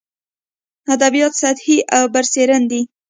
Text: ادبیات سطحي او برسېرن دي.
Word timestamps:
ادبیات 0.93 1.33
سطحي 1.41 1.77
او 1.95 2.03
برسېرن 2.13 2.61
دي. 2.71 2.81